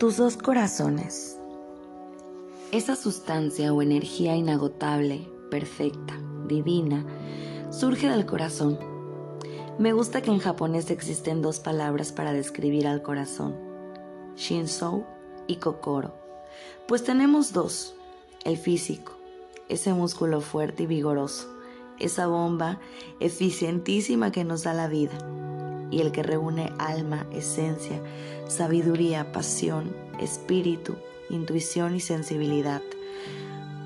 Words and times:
Tus 0.00 0.16
dos 0.16 0.38
corazones. 0.38 1.38
Esa 2.72 2.96
sustancia 2.96 3.70
o 3.74 3.82
energía 3.82 4.34
inagotable, 4.34 5.28
perfecta, 5.50 6.18
divina, 6.46 7.04
surge 7.70 8.08
del 8.08 8.24
corazón. 8.24 8.78
Me 9.78 9.92
gusta 9.92 10.22
que 10.22 10.30
en 10.30 10.38
japonés 10.38 10.90
existen 10.90 11.42
dos 11.42 11.60
palabras 11.60 12.12
para 12.12 12.32
describir 12.32 12.86
al 12.86 13.02
corazón, 13.02 13.54
Shinsou 14.36 15.04
y 15.46 15.56
Kokoro, 15.56 16.14
pues 16.88 17.04
tenemos 17.04 17.52
dos, 17.52 17.94
el 18.46 18.56
físico, 18.56 19.18
ese 19.68 19.92
músculo 19.92 20.40
fuerte 20.40 20.84
y 20.84 20.86
vigoroso, 20.86 21.46
esa 21.98 22.26
bomba 22.26 22.80
eficientísima 23.20 24.32
que 24.32 24.44
nos 24.44 24.62
da 24.62 24.72
la 24.72 24.88
vida, 24.88 25.18
y 25.90 26.00
el 26.00 26.12
que 26.12 26.22
reúne 26.22 26.72
alma, 26.78 27.26
esencia, 27.32 28.02
sabiduría, 28.46 29.32
pasión, 29.32 29.94
espíritu, 30.20 30.94
intuición 31.28 31.94
y 31.94 32.00
sensibilidad. 32.00 32.82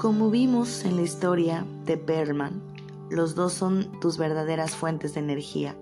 Como 0.00 0.30
vimos 0.30 0.84
en 0.84 0.96
la 0.96 1.02
historia 1.02 1.66
de 1.84 1.96
Berman, 1.96 2.62
los 3.10 3.34
dos 3.34 3.52
son 3.52 4.00
tus 4.00 4.16
verdaderas 4.16 4.74
fuentes 4.74 5.14
de 5.14 5.20
energía, 5.20 5.76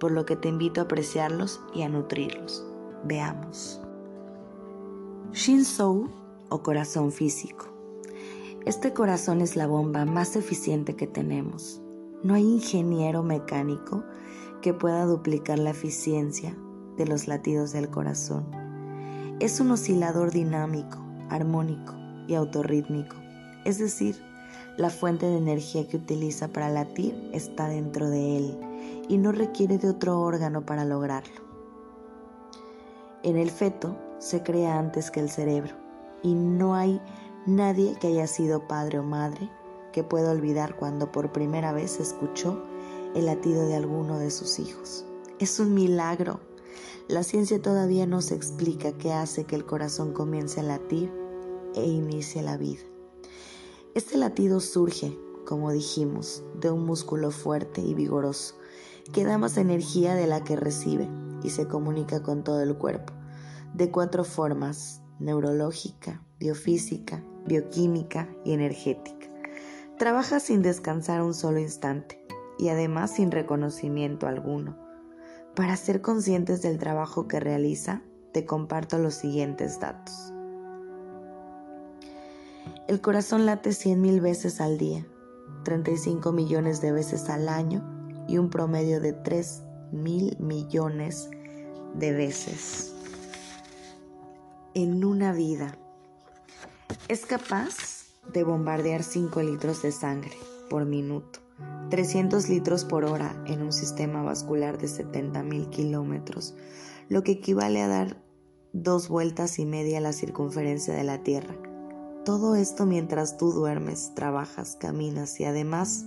por 0.00 0.10
lo 0.10 0.24
que 0.24 0.36
te 0.36 0.48
invito 0.48 0.80
a 0.80 0.84
apreciarlos 0.84 1.60
y 1.74 1.82
a 1.82 1.88
nutrirlos. 1.88 2.64
Veamos. 3.04 3.80
Shinsou 5.32 6.08
o 6.48 6.62
corazón 6.62 7.12
físico. 7.12 7.66
Este 8.64 8.92
corazón 8.92 9.40
es 9.40 9.56
la 9.56 9.66
bomba 9.66 10.04
más 10.04 10.36
eficiente 10.36 10.94
que 10.94 11.06
tenemos. 11.06 11.80
No 12.22 12.34
hay 12.34 12.44
ingeniero 12.44 13.22
mecánico 13.22 14.04
que 14.62 14.72
pueda 14.72 15.04
duplicar 15.04 15.58
la 15.58 15.70
eficiencia 15.70 16.56
de 16.96 17.06
los 17.06 17.28
latidos 17.28 17.72
del 17.72 17.90
corazón. 17.90 18.46
Es 19.40 19.60
un 19.60 19.72
oscilador 19.72 20.30
dinámico, 20.30 20.98
armónico 21.28 21.94
y 22.28 22.34
autorrítmico, 22.34 23.16
es 23.64 23.78
decir, 23.78 24.16
la 24.78 24.88
fuente 24.88 25.26
de 25.26 25.36
energía 25.36 25.86
que 25.86 25.98
utiliza 25.98 26.48
para 26.48 26.70
latir 26.70 27.28
está 27.32 27.68
dentro 27.68 28.08
de 28.08 28.38
él 28.38 28.58
y 29.08 29.18
no 29.18 29.32
requiere 29.32 29.76
de 29.78 29.90
otro 29.90 30.20
órgano 30.20 30.64
para 30.64 30.84
lograrlo. 30.84 31.42
En 33.22 33.36
el 33.36 33.50
feto 33.50 33.96
se 34.18 34.42
crea 34.42 34.78
antes 34.78 35.10
que 35.10 35.20
el 35.20 35.28
cerebro 35.28 35.74
y 36.22 36.34
no 36.34 36.74
hay 36.74 37.00
nadie 37.46 37.96
que 38.00 38.08
haya 38.08 38.26
sido 38.26 38.66
padre 38.66 39.00
o 39.00 39.02
madre 39.02 39.50
que 39.92 40.04
pueda 40.04 40.30
olvidar 40.30 40.76
cuando 40.76 41.12
por 41.12 41.32
primera 41.32 41.72
vez 41.72 42.00
escuchó 42.00 42.64
el 43.14 43.26
latido 43.26 43.66
de 43.66 43.76
alguno 43.76 44.18
de 44.18 44.30
sus 44.30 44.58
hijos. 44.58 45.04
Es 45.38 45.60
un 45.60 45.74
milagro. 45.74 46.40
La 47.08 47.22
ciencia 47.22 47.60
todavía 47.60 48.06
no 48.06 48.22
se 48.22 48.34
explica 48.34 48.92
qué 48.92 49.12
hace 49.12 49.44
que 49.44 49.56
el 49.56 49.66
corazón 49.66 50.12
comience 50.12 50.60
a 50.60 50.62
latir 50.62 51.12
e 51.74 51.84
inicie 51.84 52.42
la 52.42 52.56
vida. 52.56 52.82
Este 53.94 54.16
latido 54.16 54.60
surge, 54.60 55.18
como 55.44 55.70
dijimos, 55.72 56.42
de 56.60 56.70
un 56.70 56.86
músculo 56.86 57.30
fuerte 57.30 57.80
y 57.82 57.94
vigoroso, 57.94 58.54
que 59.12 59.24
da 59.24 59.36
más 59.36 59.58
energía 59.58 60.14
de 60.14 60.26
la 60.26 60.44
que 60.44 60.56
recibe 60.56 61.08
y 61.42 61.50
se 61.50 61.66
comunica 61.66 62.22
con 62.22 62.44
todo 62.44 62.62
el 62.62 62.76
cuerpo, 62.76 63.12
de 63.74 63.90
cuatro 63.90 64.24
formas, 64.24 65.02
neurológica, 65.18 66.22
biofísica, 66.38 67.22
bioquímica 67.46 68.28
y 68.44 68.52
energética. 68.52 69.26
Trabaja 69.98 70.40
sin 70.40 70.62
descansar 70.62 71.22
un 71.22 71.34
solo 71.34 71.58
instante 71.58 72.21
y 72.58 72.68
además 72.68 73.12
sin 73.12 73.30
reconocimiento 73.30 74.26
alguno. 74.26 74.76
Para 75.54 75.76
ser 75.76 76.00
conscientes 76.00 76.62
del 76.62 76.78
trabajo 76.78 77.28
que 77.28 77.40
realiza, 77.40 78.02
te 78.32 78.46
comparto 78.46 78.98
los 78.98 79.14
siguientes 79.14 79.78
datos. 79.80 80.32
El 82.88 83.00
corazón 83.00 83.46
late 83.46 83.72
100 83.72 84.00
mil 84.00 84.20
veces 84.20 84.60
al 84.60 84.78
día, 84.78 85.06
35 85.64 86.32
millones 86.32 86.80
de 86.80 86.92
veces 86.92 87.28
al 87.28 87.48
año 87.48 87.82
y 88.28 88.38
un 88.38 88.50
promedio 88.50 89.00
de 89.00 89.12
3 89.12 89.62
mil 89.92 90.36
millones 90.38 91.28
de 91.94 92.12
veces 92.12 92.94
en 94.74 95.04
una 95.04 95.32
vida. 95.32 95.76
Es 97.08 97.26
capaz 97.26 98.06
de 98.32 98.42
bombardear 98.42 99.02
5 99.02 99.42
litros 99.42 99.82
de 99.82 99.92
sangre 99.92 100.36
por 100.70 100.86
minuto 100.86 101.41
300 101.90 102.48
litros 102.48 102.84
por 102.84 103.04
hora 103.04 103.42
en 103.46 103.62
un 103.62 103.72
sistema 103.72 104.22
vascular 104.22 104.78
de 104.78 104.88
70 104.88 105.42
mil 105.42 105.68
kilómetros, 105.68 106.54
lo 107.08 107.22
que 107.22 107.32
equivale 107.32 107.82
a 107.82 107.88
dar 107.88 108.16
dos 108.72 109.08
vueltas 109.08 109.58
y 109.58 109.66
media 109.66 109.98
a 109.98 110.00
la 110.00 110.14
circunferencia 110.14 110.94
de 110.94 111.04
la 111.04 111.22
Tierra. 111.22 111.54
Todo 112.24 112.54
esto 112.54 112.86
mientras 112.86 113.36
tú 113.36 113.52
duermes, 113.52 114.12
trabajas, 114.14 114.76
caminas 114.76 115.38
y 115.40 115.44
además, 115.44 116.06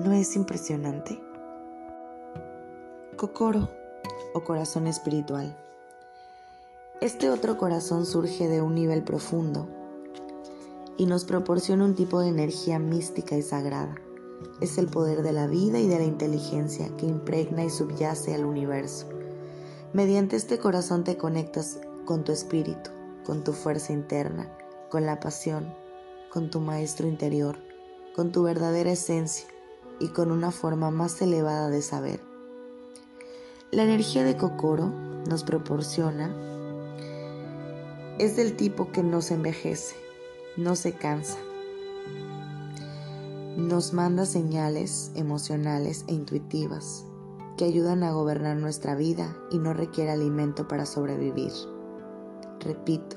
¿no 0.00 0.12
es 0.12 0.34
impresionante? 0.34 1.20
Kokoro 3.16 3.70
o 4.34 4.42
corazón 4.42 4.86
espiritual. 4.86 5.56
Este 7.00 7.30
otro 7.30 7.56
corazón 7.56 8.04
surge 8.04 8.48
de 8.48 8.62
un 8.62 8.74
nivel 8.74 9.04
profundo 9.04 9.68
y 11.00 11.06
nos 11.06 11.24
proporciona 11.24 11.86
un 11.86 11.94
tipo 11.94 12.20
de 12.20 12.28
energía 12.28 12.78
mística 12.78 13.34
y 13.34 13.40
sagrada 13.40 13.94
es 14.60 14.76
el 14.76 14.86
poder 14.86 15.22
de 15.22 15.32
la 15.32 15.46
vida 15.46 15.78
y 15.78 15.88
de 15.88 15.98
la 15.98 16.04
inteligencia 16.04 16.94
que 16.98 17.06
impregna 17.06 17.64
y 17.64 17.70
subyace 17.70 18.34
al 18.34 18.44
universo. 18.44 19.08
Mediante 19.94 20.36
este 20.36 20.58
corazón 20.58 21.02
te 21.02 21.16
conectas 21.16 21.80
con 22.04 22.22
tu 22.22 22.32
espíritu, 22.32 22.90
con 23.24 23.42
tu 23.44 23.54
fuerza 23.54 23.94
interna, 23.94 24.54
con 24.90 25.06
la 25.06 25.20
pasión, 25.20 25.72
con 26.30 26.50
tu 26.50 26.60
maestro 26.60 27.08
interior, 27.08 27.56
con 28.14 28.30
tu 28.30 28.42
verdadera 28.42 28.92
esencia 28.92 29.46
y 30.00 30.08
con 30.08 30.30
una 30.30 30.50
forma 30.50 30.90
más 30.90 31.22
elevada 31.22 31.70
de 31.70 31.80
saber. 31.80 32.20
La 33.70 33.84
energía 33.84 34.22
de 34.22 34.36
Kokoro 34.36 34.92
nos 35.26 35.44
proporciona 35.44 36.30
es 38.18 38.36
del 38.36 38.54
tipo 38.54 38.92
que 38.92 39.02
no 39.02 39.22
se 39.22 39.32
envejece, 39.32 40.09
no 40.60 40.76
se 40.76 40.92
cansa, 40.92 41.38
nos 43.56 43.94
manda 43.94 44.26
señales 44.26 45.10
emocionales 45.14 46.04
e 46.06 46.12
intuitivas 46.12 47.06
que 47.56 47.64
ayudan 47.64 48.02
a 48.02 48.12
gobernar 48.12 48.58
nuestra 48.58 48.94
vida 48.94 49.34
y 49.50 49.58
no 49.58 49.72
requiere 49.72 50.10
alimento 50.10 50.68
para 50.68 50.84
sobrevivir. 50.84 51.50
Repito, 52.60 53.16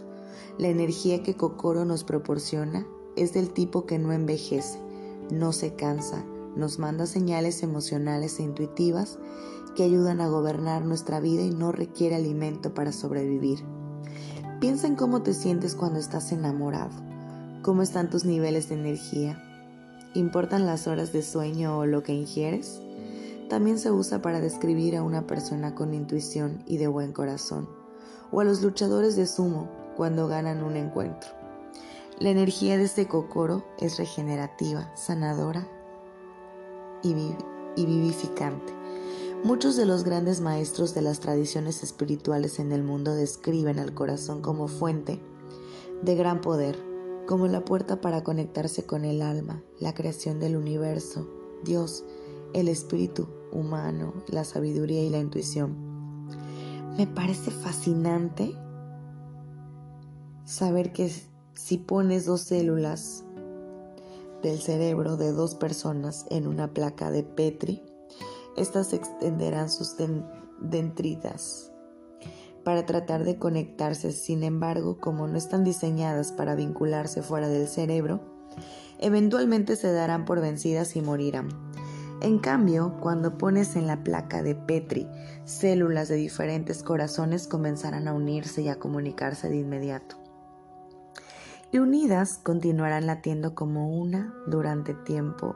la 0.57 0.69
energía 0.69 1.21
que 1.21 1.35
Kokoro 1.35 1.83
nos 1.83 2.05
proporciona 2.05 2.87
es 3.17 3.33
del 3.33 3.51
tipo 3.51 3.85
que 3.85 3.99
no 3.99 4.13
envejece, 4.13 4.79
no 5.29 5.51
se 5.51 5.75
cansa, 5.75 6.23
nos 6.55 6.79
manda 6.79 7.05
señales 7.05 7.61
emocionales 7.61 8.39
e 8.39 8.43
intuitivas 8.43 9.19
que 9.75 9.83
ayudan 9.83 10.21
a 10.21 10.29
gobernar 10.29 10.85
nuestra 10.85 11.19
vida 11.19 11.41
y 11.41 11.49
no 11.49 11.73
requiere 11.73 12.15
alimento 12.15 12.73
para 12.73 12.93
sobrevivir. 12.93 13.59
Piensa 14.61 14.87
en 14.87 14.95
cómo 14.95 15.23
te 15.23 15.33
sientes 15.33 15.75
cuando 15.75 15.99
estás 15.99 16.31
enamorado, 16.31 17.12
cómo 17.63 17.81
están 17.81 18.11
tus 18.11 18.25
niveles 18.25 18.69
de 18.69 18.75
energía, 18.75 19.41
¿Importan 20.15 20.67
las 20.67 20.85
horas 20.85 21.11
de 21.11 21.23
sueño 21.23 21.79
o 21.79 21.85
lo 21.87 22.03
que 22.03 22.13
ingieres? 22.13 22.79
También 23.49 23.79
se 23.79 23.89
usa 23.89 24.21
para 24.21 24.39
describir 24.39 24.95
a 24.95 25.01
una 25.01 25.25
persona 25.25 25.73
con 25.73 25.95
intuición 25.95 26.61
y 26.67 26.77
de 26.77 26.85
buen 26.85 27.13
corazón, 27.13 27.67
o 28.31 28.39
a 28.39 28.43
los 28.43 28.61
luchadores 28.61 29.15
de 29.15 29.25
sumo 29.25 29.71
cuando 29.97 30.27
ganan 30.27 30.63
un 30.63 30.77
encuentro. 30.77 31.31
La 32.19 32.29
energía 32.29 32.77
de 32.77 32.83
este 32.83 33.07
cocoro 33.07 33.65
es 33.79 33.97
regenerativa, 33.97 34.95
sanadora 34.95 35.67
y, 37.01 37.15
y 37.75 37.85
vivificante. 37.87 38.71
Muchos 39.43 39.75
de 39.75 39.87
los 39.87 40.03
grandes 40.03 40.41
maestros 40.41 40.93
de 40.93 41.01
las 41.01 41.21
tradiciones 41.21 41.81
espirituales 41.81 42.59
en 42.59 42.71
el 42.71 42.83
mundo 42.83 43.15
describen 43.15 43.79
al 43.79 43.95
corazón 43.95 44.43
como 44.43 44.67
fuente 44.67 45.19
de 46.03 46.15
gran 46.15 46.39
poder 46.39 46.92
como 47.27 47.47
la 47.47 47.63
puerta 47.63 48.01
para 48.01 48.23
conectarse 48.23 48.85
con 48.85 49.05
el 49.05 49.21
alma, 49.21 49.63
la 49.79 49.93
creación 49.93 50.39
del 50.39 50.55
universo, 50.55 51.27
Dios, 51.63 52.03
el 52.53 52.67
espíritu 52.67 53.27
humano, 53.51 54.13
la 54.27 54.43
sabiduría 54.43 55.03
y 55.03 55.09
la 55.09 55.19
intuición. 55.19 56.27
Me 56.97 57.07
parece 57.07 57.51
fascinante 57.51 58.55
saber 60.45 60.91
que 60.91 61.11
si 61.53 61.77
pones 61.77 62.25
dos 62.25 62.41
células 62.41 63.23
del 64.41 64.59
cerebro 64.59 65.17
de 65.17 65.31
dos 65.31 65.55
personas 65.55 66.25
en 66.29 66.47
una 66.47 66.73
placa 66.73 67.09
de 67.09 67.23
Petri, 67.23 67.81
estas 68.57 68.93
extenderán 68.93 69.69
sus 69.69 69.95
dendritas 70.59 71.72
para 72.63 72.85
tratar 72.85 73.23
de 73.23 73.37
conectarse, 73.37 74.11
sin 74.11 74.43
embargo, 74.43 74.97
como 74.99 75.27
no 75.27 75.37
están 75.37 75.63
diseñadas 75.63 76.31
para 76.31 76.55
vincularse 76.55 77.21
fuera 77.21 77.47
del 77.47 77.67
cerebro, 77.67 78.21
eventualmente 78.99 79.75
se 79.75 79.91
darán 79.91 80.25
por 80.25 80.39
vencidas 80.41 80.95
y 80.95 81.01
morirán. 81.01 81.49
En 82.21 82.39
cambio, 82.39 82.97
cuando 83.01 83.37
pones 83.37 83.75
en 83.75 83.87
la 83.87 84.03
placa 84.03 84.41
de 84.41 84.55
Petri 84.55 85.07
células 85.43 86.07
de 86.07 86.15
diferentes 86.15 86.81
corazones 86.81 87.47
comenzarán 87.47 88.07
a 88.07 88.13
unirse 88.13 88.61
y 88.61 88.69
a 88.69 88.79
comunicarse 88.79 89.49
de 89.49 89.57
inmediato. 89.57 90.15
Y 91.71 91.79
unidas 91.79 92.39
continuarán 92.41 93.07
latiendo 93.07 93.55
como 93.55 93.89
una 93.99 94.33
durante 94.47 94.93
tiempo, 94.93 95.55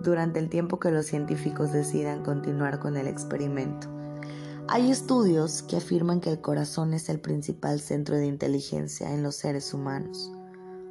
durante 0.00 0.38
el 0.38 0.48
tiempo 0.48 0.78
que 0.78 0.90
los 0.90 1.06
científicos 1.06 1.72
decidan 1.72 2.22
continuar 2.22 2.78
con 2.78 2.96
el 2.96 3.06
experimento. 3.06 3.93
Hay 4.68 4.90
estudios 4.90 5.62
que 5.62 5.76
afirman 5.76 6.20
que 6.20 6.30
el 6.30 6.40
corazón 6.40 6.94
es 6.94 7.08
el 7.10 7.20
principal 7.20 7.80
centro 7.80 8.16
de 8.16 8.26
inteligencia 8.26 9.12
en 9.12 9.22
los 9.22 9.36
seres 9.36 9.74
humanos. 9.74 10.32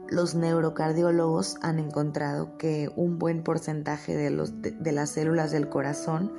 Los 0.09 0.35
neurocardiólogos 0.35 1.57
han 1.61 1.79
encontrado 1.79 2.57
que 2.57 2.91
un 2.95 3.17
buen 3.17 3.43
porcentaje 3.43 4.15
de, 4.15 4.29
las 4.91 5.09
células 5.09 5.51
del 5.51 5.69
corazón 5.69 6.31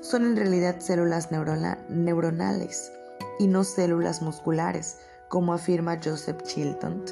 son 0.00 0.26
en 0.26 0.36
realidad 0.36 0.78
células 0.78 1.30
neuronales 1.32 2.92
y 3.40 3.48
no 3.48 3.64
células 3.64 4.22
musculares, 4.22 4.98
como 5.28 5.52
afirma 5.54 5.98
Joseph 6.02 6.42
Chilton 6.44 7.02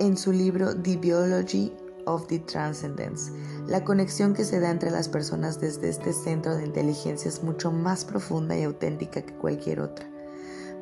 en 0.00 0.16
su 0.16 0.32
libro 0.32 0.74
The 0.74 0.96
Biology 0.96 1.72
of 2.06 2.26
the 2.26 2.38
Transcendence. 2.38 3.32
La 3.66 3.84
conexión 3.84 4.34
que 4.34 4.44
se 4.44 4.60
da 4.60 4.70
entre 4.70 4.90
las 4.90 5.08
personas 5.08 5.60
desde 5.60 5.88
este 5.88 6.12
centro 6.12 6.56
de 6.56 6.64
inteligencia 6.64 7.28
es 7.28 7.42
mucho 7.42 7.70
más 7.70 8.04
profunda 8.04 8.56
y 8.56 8.62
auténtica 8.62 9.22
que 9.22 9.34
cualquier 9.34 9.80
otra. 9.80 10.08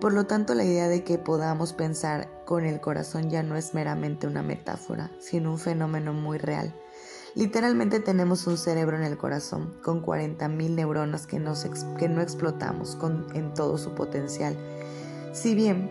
Por 0.00 0.12
lo 0.12 0.26
tanto, 0.26 0.54
la 0.54 0.64
idea 0.64 0.88
de 0.88 1.02
que 1.02 1.18
podamos 1.18 1.72
pensar 1.72 2.44
con 2.44 2.64
el 2.64 2.80
corazón 2.80 3.30
ya 3.30 3.42
no 3.42 3.56
es 3.56 3.74
meramente 3.74 4.26
una 4.26 4.42
metáfora, 4.42 5.10
sino 5.18 5.50
un 5.50 5.58
fenómeno 5.58 6.12
muy 6.12 6.38
real. 6.38 6.72
Literalmente 7.34 8.00
tenemos 8.00 8.46
un 8.46 8.58
cerebro 8.58 8.96
en 8.96 9.02
el 9.02 9.18
corazón, 9.18 9.74
con 9.82 10.02
40.000 10.02 10.70
neuronas 10.70 11.26
que, 11.26 11.38
no 11.38 12.20
explotamos 12.20 12.96
en 13.34 13.54
todo 13.54 13.76
su 13.76 13.94
potencial. 13.94 14.56
Si 15.32 15.54
bien 15.54 15.90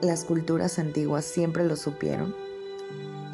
las 0.00 0.24
culturas 0.24 0.78
antiguas 0.78 1.24
siempre 1.24 1.64
lo 1.64 1.76
supieron, 1.76 2.34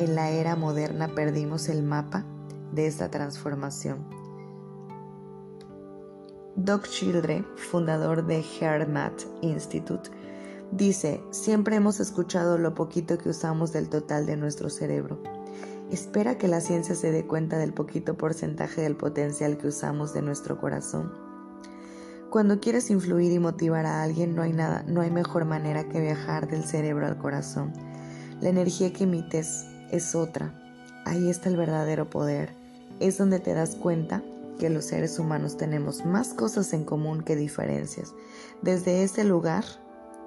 en 0.01 0.15
la 0.15 0.31
era 0.31 0.57
moderna 0.57 1.09
perdimos 1.15 1.69
el 1.69 1.83
mapa 1.83 2.25
de 2.73 2.87
esta 2.87 3.11
transformación. 3.11 4.07
Doc 6.57 6.89
Childre, 6.89 7.45
fundador 7.57 8.27
de 8.27 8.43
HeartMath 8.43 9.27
Institute, 9.43 10.11
dice, 10.73 11.23
siempre 11.31 11.77
hemos 11.77 12.01
escuchado 12.01 12.57
lo 12.57 12.75
poquito 12.75 13.19
que 13.19 13.29
usamos 13.29 13.73
del 13.73 13.91
total 13.91 14.25
de 14.25 14.39
nuestro 14.39 14.71
cerebro. 14.71 15.23
Espera 15.91 16.39
que 16.39 16.49
la 16.49 16.63
ciencia 16.63 16.95
se 16.95 17.13
dé 17.13 17.27
cuenta 17.27 17.59
del 17.59 17.75
poquito 17.75 18.17
porcentaje 18.17 18.81
del 18.81 18.97
potencial 18.97 19.59
que 19.59 19.69
usamos 19.69 20.15
de 20.15 20.23
nuestro 20.23 20.59
corazón. 20.59 21.13
Cuando 22.31 22.59
quieres 22.59 22.91
influir 22.91 23.33
y 23.33 23.39
motivar 23.39 23.85
a 23.85 24.03
alguien 24.03 24.35
no 24.35 24.43
hay 24.43 24.55
nada, 24.55 24.83
no 24.87 25.03
hay 25.03 25.11
mejor 25.11 25.45
manera 25.45 25.89
que 25.89 26.01
viajar 26.01 26.49
del 26.49 26.65
cerebro 26.65 27.07
al 27.07 27.19
corazón. 27.19 27.73
La 28.41 28.49
energía 28.49 28.93
que 28.93 29.05
emites 29.05 29.67
es 29.91 30.15
otra. 30.15 30.55
Ahí 31.05 31.29
está 31.29 31.49
el 31.49 31.57
verdadero 31.57 32.09
poder. 32.09 32.55
Es 33.01 33.19
donde 33.19 33.41
te 33.41 33.55
das 33.55 33.75
cuenta 33.75 34.23
que 34.59 34.71
los 34.71 34.85
seres 34.85 35.19
humanos 35.19 35.57
tenemos 35.57 36.05
más 36.05 36.35
cosas 36.35 36.73
en 36.73 36.85
común 36.85 37.23
que 37.23 37.37
diferencias. 37.37 38.13
Desde 38.63 39.03
ese 39.03 39.25
lugar 39.25 39.65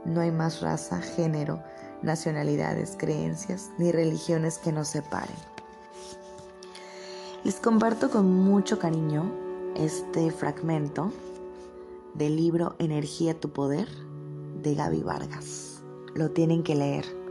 no 0.05 0.21
hay 0.21 0.31
más 0.31 0.61
raza, 0.61 1.01
género, 1.01 1.61
nacionalidades, 2.01 2.95
creencias 2.97 3.69
ni 3.77 3.91
religiones 3.91 4.57
que 4.57 4.71
nos 4.71 4.89
separen. 4.89 5.35
Les 7.43 7.55
comparto 7.55 8.09
con 8.09 8.33
mucho 8.33 8.79
cariño 8.79 9.31
este 9.75 10.31
fragmento 10.31 11.11
del 12.13 12.35
libro 12.35 12.75
Energía 12.79 13.39
tu 13.39 13.49
Poder 13.49 13.87
de 14.61 14.75
Gaby 14.75 15.01
Vargas. 15.01 15.83
Lo 16.15 16.31
tienen 16.31 16.63
que 16.63 16.75
leer 16.75 17.22